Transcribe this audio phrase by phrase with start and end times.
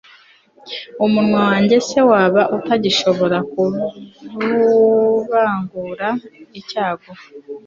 [1.05, 6.07] umunwa wanjye se, waba utagishobora kuvangura
[6.59, 7.11] icyago